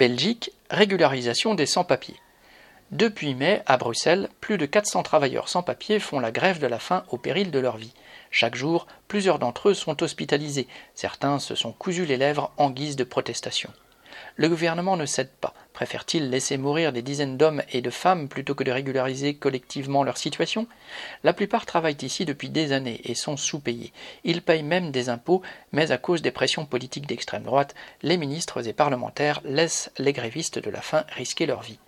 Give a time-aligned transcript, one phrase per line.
[0.00, 2.16] Belgique, régularisation des sans-papiers.
[2.90, 6.78] Depuis mai, à Bruxelles, plus de 400 travailleurs sans papiers font la grève de la
[6.78, 7.92] faim au péril de leur vie.
[8.30, 10.68] Chaque jour, plusieurs d'entre eux sont hospitalisés.
[10.94, 13.70] Certains se sont cousus les lèvres en guise de protestation.
[14.36, 15.52] Le gouvernement ne cède pas.
[15.80, 20.18] Préfère-t-il laisser mourir des dizaines d'hommes et de femmes plutôt que de régulariser collectivement leur
[20.18, 20.66] situation?
[21.24, 23.90] La plupart travaillent ici depuis des années et sont sous-payés.
[24.22, 25.40] Ils payent même des impôts,
[25.72, 30.58] mais à cause des pressions politiques d'extrême droite, les ministres et parlementaires laissent les grévistes
[30.58, 31.78] de la faim risquer leur vie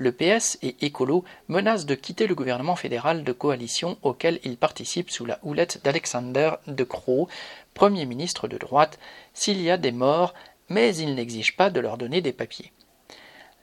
[0.00, 5.10] le PS et Écolo menacent de quitter le gouvernement fédéral de coalition auquel ils participent
[5.10, 7.28] sous la houlette d'Alexander De Croo,
[7.74, 8.98] Premier ministre de droite,
[9.32, 10.34] s'il y a des morts,
[10.68, 12.72] mais ils n'exigent pas de leur donner des papiers.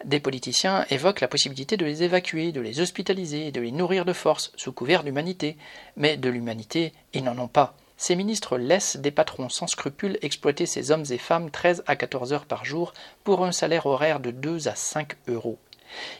[0.05, 4.13] Des politiciens évoquent la possibilité de les évacuer, de les hospitaliser, de les nourrir de
[4.13, 5.57] force, sous couvert d'humanité.
[5.97, 7.75] Mais de l'humanité, ils n'en ont pas.
[7.97, 12.33] Ces ministres laissent des patrons sans scrupules exploiter ces hommes et femmes 13 à 14
[12.33, 15.57] heures par jour pour un salaire horaire de 2 à 5 euros.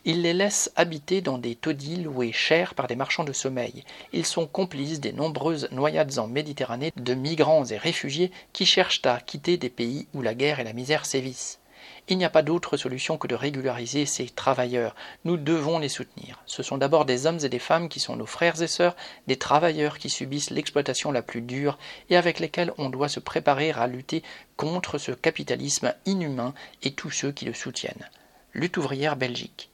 [0.03, 3.83] Ils les laissent habiter dans des taudis loués cher par des marchands de sommeil.
[4.13, 9.19] Ils sont complices des nombreuses noyades en Méditerranée de migrants et réfugiés qui cherchent à
[9.19, 11.59] quitter des pays où la guerre et la misère sévissent.
[12.07, 14.95] Il n'y a pas d'autre solution que de régulariser ces travailleurs.
[15.23, 16.41] Nous devons les soutenir.
[16.45, 18.95] Ce sont d'abord des hommes et des femmes qui sont nos frères et sœurs,
[19.27, 21.77] des travailleurs qui subissent l'exploitation la plus dure
[22.09, 24.23] et avec lesquels on doit se préparer à lutter
[24.57, 28.09] contre ce capitalisme inhumain et tous ceux qui le soutiennent
[28.55, 29.69] lutte ouvrière Belgique.